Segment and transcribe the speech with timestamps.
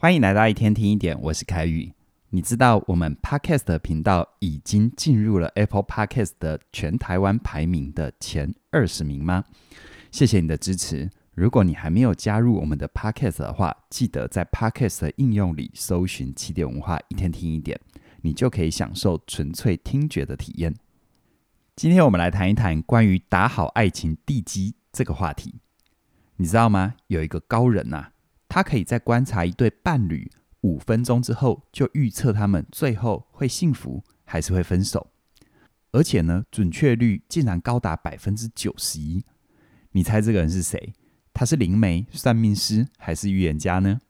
[0.00, 1.92] 欢迎来到一天听一点，我是凯宇。
[2.30, 9.42] 你知道我们 Podcast 的频道已经进入了 Apple Podcast 的全台湾排名的前二十名吗？
[10.12, 11.10] 谢谢你的支持。
[11.34, 17.80] 如果你还没有加入我们的 Podcast 的话，记得在 Podcast 的应用里搜寻“起点文化一天听一点”，
[18.22, 20.72] 你就可以享受纯粹听觉的体验。
[21.74, 25.56] 今天我们来谈一谈关于打好爱情地基这个话题。
[26.36, 26.94] 你知道吗？
[27.08, 28.12] 有一个高人呐、啊。
[28.58, 30.28] 他可以在观察一对伴侣
[30.62, 35.12] 五分钟之后，就预测他们最后会幸福还是会分手，
[35.92, 39.24] 而且呢，准确率竟然高达百分之九十一。
[39.92, 40.92] 你猜这个人是谁？
[41.32, 44.00] 他是灵媒、算命师还是预言家呢？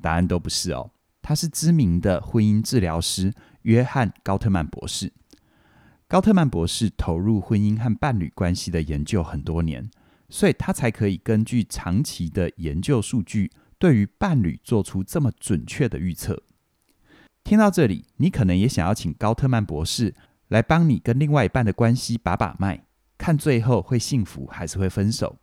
[0.00, 0.90] 答案都不是哦，
[1.22, 3.32] 他是知名的婚姻治疗师
[3.62, 5.12] 约翰·高特曼博士。
[6.08, 9.88] 高特曼博士投入婚姻和伴侣关系的研究很多年，
[10.28, 13.52] 所以他才可以根据长期的研究数据。
[13.82, 16.44] 对于伴侣做出这么准确的预测，
[17.42, 20.14] 听到这里，你可能也想要请高特曼博士
[20.46, 22.86] 来帮你跟另外一半的关系把把脉，
[23.18, 25.40] 看最后会幸福还是会分手。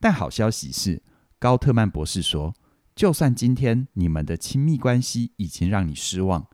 [0.00, 1.00] 但好消息是，
[1.38, 2.52] 高特曼博士说，
[2.96, 6.48] 就算今天你们的亲密关系已经让你失望，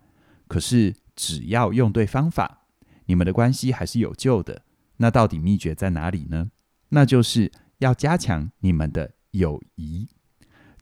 [0.47, 2.67] 可是只要用对方法，
[3.07, 4.65] 你们的关系还是有救的。
[4.99, 6.51] 那到底秘诀在哪里呢？
[6.91, 10.11] 那就是要加强你们的友谊。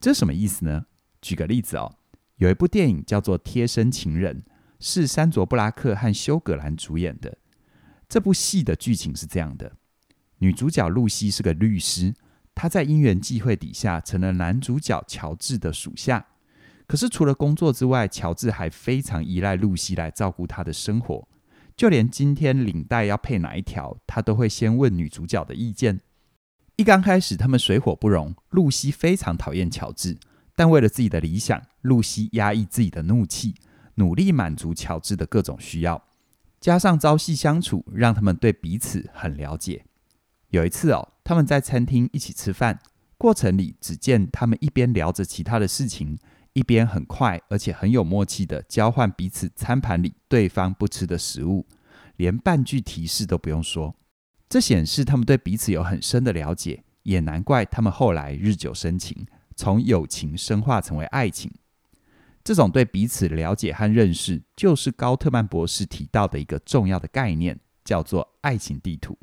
[0.05, 0.84] 这什么意思呢？
[1.22, 1.97] 举个例子哦，
[2.36, 4.42] 有一部电影叫做《贴身情人》，
[4.78, 7.38] 是山卓布拉克和休格兰主演的。
[8.06, 9.72] 这部戏的剧情是这样的：
[10.41, 12.14] 女主角露西是个律师，
[12.55, 16.27] 她在因缘际会底下成了男主角乔治的属下。
[16.86, 21.27] 可是除了工作之外，乔治还非常依赖露西来照顾他的生活，
[21.74, 26.02] 就连今天领带要配哪一条，他都会先问女主角的意见。
[26.77, 28.34] 一刚开始，他们水火不容。
[28.50, 30.17] 露西非常讨厌乔治，
[30.56, 33.55] 但为了自己的理想，露西压抑自己的怒气，
[33.94, 36.02] 努力满足乔治的各种需要。
[36.61, 39.84] 加上朝夕相处，让他们对彼此很了解。
[40.48, 42.80] 有一次哦，他们在餐厅一起吃饭，
[43.17, 46.18] 过程里只见他们一边聊着其他的事情，
[46.55, 51.68] 一边很快而且很有默契地交换彼此餐盘里对方不吃的食物，
[52.17, 53.95] 连半句提示都不用说。
[54.48, 61.52] 这显示他们对彼此有很深的了解，也难怪他们后来日久生情，从友情深化成为爱情。
[62.44, 69.18] 这种对彼此了解和认识，就是高特曼博士提到的一个重要的概念，叫做爱情地图。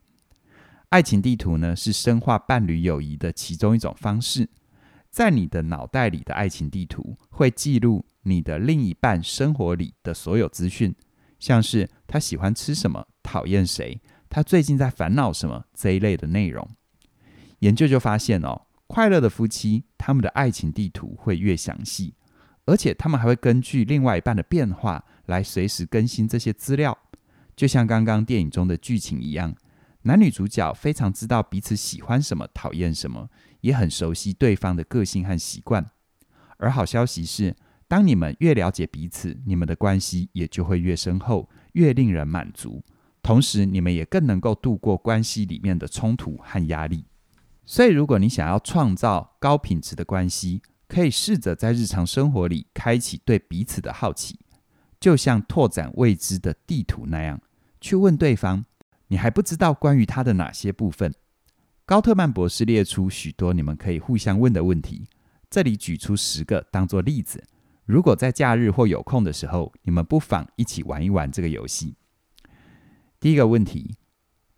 [0.90, 4.50] 爱情地图呢，是深化伴侣友谊的其中一种方式。
[5.10, 10.96] 在你的脑袋里的爱情地图，会记录你的另一半生活里的所有资讯，
[11.38, 14.02] 像是他喜欢吃什么，讨厌谁。
[14.32, 16.66] 他最近在烦恼什么这一类的内容，
[17.60, 22.16] 研究就发现哦，快乐的夫妻他们的爱情地图会越详细，
[22.64, 26.98] 而且他们还会根据另外一半的变化来随时更新这些资料，
[27.58, 29.54] 就像刚刚电影中的剧情一样，
[30.04, 35.86] 男女主角非常知道彼此喜欢什么、讨厌什么，也很熟悉对方的个性和习惯。
[36.56, 37.54] 而好消息是，
[37.90, 42.82] 当你们越了解彼此，你们的关系也就会越深厚，越令人满足。
[43.24, 47.06] 同时，你们也更能够度过关系里面的冲突和压力。
[47.66, 54.40] 所以，如果你想要创造高品质的关系，可以试着在日常生活里开启对彼此的好奇，
[55.00, 57.40] 就像拓展未知的地图那样，
[57.80, 58.66] 去问对方：
[59.08, 61.14] 你还不知道关于他的哪些部分？
[61.86, 65.08] 高特曼博士列出许多你们可以互相问的问题，
[65.50, 67.44] 这里举出十个当做例子。
[67.86, 71.96] 如果在假日或有空的时候，你们不妨一起玩一玩这个游戏。
[73.22, 73.96] 第一个问题，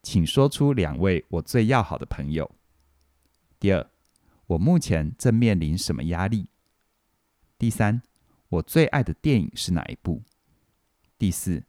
[0.02, 2.50] 请说出两位我最要好的朋友。
[3.60, 3.92] 第二，
[4.48, 6.48] 我目前正面临什么压力？
[7.58, 8.02] 第三，
[8.48, 10.24] 我最爱的电影是哪一部？
[11.18, 11.66] 第四，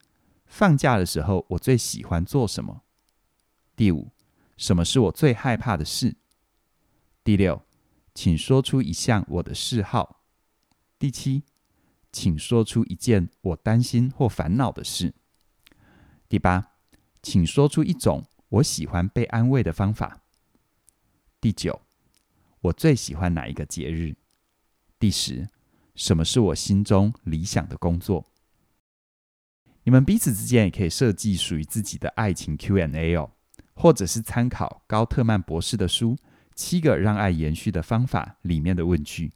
[0.47, 2.83] 放假的时候我最喜欢做什么？
[3.75, 4.13] 第五，
[4.57, 6.15] 什么是我最害怕的事？
[7.25, 7.67] 第六，
[8.15, 10.23] 请说出一项我的嗜好。
[10.97, 11.43] 第七，
[12.13, 15.13] 请说出一件我担心或烦恼的事。
[16.29, 16.74] 第八。
[17.25, 20.21] 请说出一种我喜欢被安慰的方法。
[21.41, 21.81] 第九，
[22.61, 24.15] 我最喜欢哪一个节日？
[24.99, 25.49] 第十，
[25.95, 28.27] 什么是我心中理想的工作？
[29.85, 33.33] 你们彼此之间也可以设计属于自己的爱情 Q&A 哦，
[33.75, 36.13] 或者是参考高特曼博士的书
[36.55, 39.33] 《七个让爱延续的方法》里面的问句。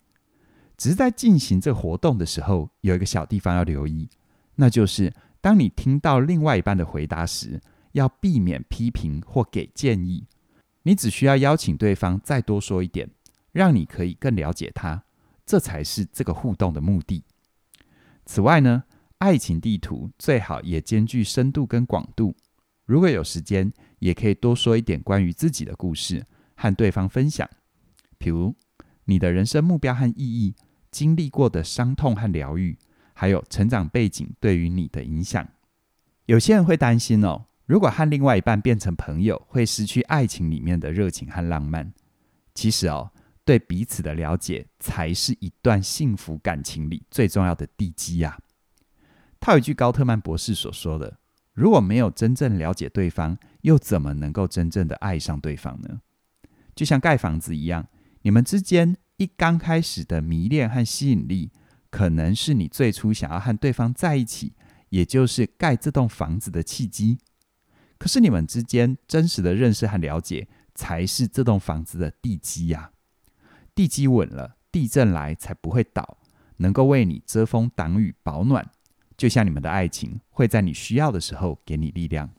[0.76, 4.08] 只是在进行这活动的时候，有一个小地方要留意，
[4.56, 7.60] 那就是当你听到另外一半的回答时，
[7.98, 10.26] 要避免批评或给建议，
[10.84, 13.10] 你只需要邀请对方再多说一点，
[13.52, 15.04] 让你可以更了解他，
[15.44, 17.24] 这才是这个互动的目的。
[18.24, 18.84] 此外呢，
[19.18, 22.34] 爱情地图最好也兼具深度跟广度。
[22.86, 26.24] 如果有时间，也可以多说一点关于自己的故事，
[26.56, 27.48] 和对方分享。
[28.18, 28.54] 譬如
[29.04, 30.54] 你的人生目标和意义，
[30.90, 32.78] 经历过的伤痛和疗愈，
[33.12, 35.46] 还有成长背景对于你的影响。
[36.26, 41.92] 有些人会担心哦，如果和另外一半变成朋友，会失去爱情里面的热情和浪漫。
[42.54, 43.10] 其实哦，
[43.44, 48.38] 对彼此的了解，才是一段幸福感情里最重要的地基呀。
[49.38, 51.18] 套一句高特曼博士所说的
[51.52, 56.00] ：“如果没有真正了解对方，又怎么能够真正的爱上对方呢？”
[56.74, 57.86] 就像盖房子一样，
[58.22, 61.52] 你们之间一刚开始的迷恋和吸引力，
[61.90, 64.54] 可能是你最初想要和对方在一起，
[64.88, 67.18] 也就是盖这栋房子的契机。
[67.98, 72.92] 可是你们之间真实的认识和了解，才是这栋房子的地基呀。
[73.74, 76.18] 地基稳了，地震来才不会倒，
[76.58, 78.70] 能够为你遮风挡雨、保暖。
[79.16, 82.30] 就像你们的爱情会在你需要的时候给你力量。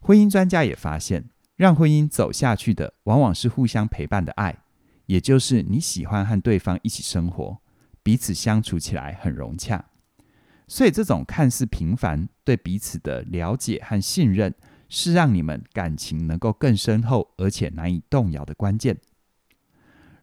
[0.00, 4.56] 婚姻专家也发现，让婚姻走下去的往往是互相陪伴的爱，
[5.06, 7.58] 也就是你喜欢和对方一起生活，
[8.02, 9.84] 彼此相处起来很融洽。
[10.68, 14.52] 所以，这种看似平凡、对彼此的了解和信任，
[14.88, 18.98] 是让你们感情能够更深厚而且难以动摇的关键。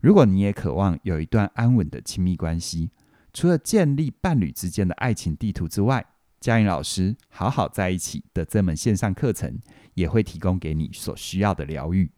[0.01, 2.91] 如果你也渴望有一段安稳的亲密关系，
[3.31, 6.05] 除了建立伴侣之间的爱情地图之外，
[6.41, 9.57] 嘉玲老师好好在一起的这门线上课程
[9.93, 12.11] 也会提供给你所需要的疗愈。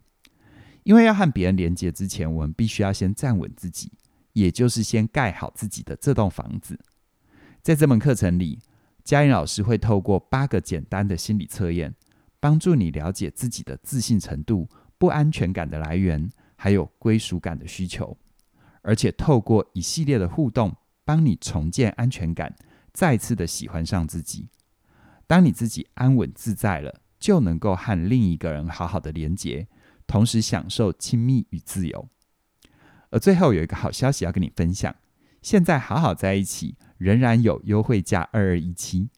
[0.81, 3.91] 因为要和别人连接之前，我们必须要先站稳自己，
[4.33, 6.79] 也就是先盖好自己的这栋房子。
[7.65, 8.59] 在这门课程里，
[9.03, 11.95] 嘉玲老师会透过八个简单的心理测验，
[12.39, 14.69] 帮助你了解自己的自信程度、
[14.99, 18.15] 不安全感的来源，还有归属感的需求，
[18.83, 20.75] 而且透过一系列的互动。
[21.03, 22.55] 帮你重建安全感，
[22.93, 24.49] 再次的喜欢上自己。
[25.25, 29.67] 当你自己安稳自在了，就能够和另一个人好好的连结，
[30.05, 32.07] 同时享受亲密与自由。
[33.09, 34.95] 而最后有一个好消息要跟你分享：
[35.41, 39.09] 现在好好在一起仍然有优惠价二二一七，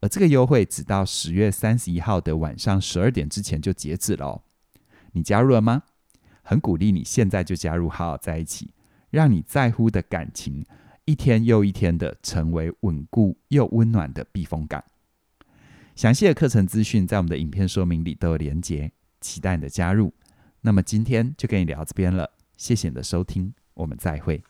[0.00, 4.42] 而这个优惠只到十月三十一号的晚上十二点之前就截止了哦。
[5.12, 5.82] 你加入了吗？
[6.42, 8.72] 很鼓励你现在就加入好好在一起，
[9.10, 10.64] 让你在乎的感情。
[11.04, 14.82] 一天又一天的成为稳固又温暖的避风港。
[15.94, 18.90] 详细的课程资讯在我们的影片说明里都有连结，
[19.20, 20.12] 期待你的加入。
[20.60, 24.42] 那么今天就跟你聊这边了，谢谢你的收听，我们再会。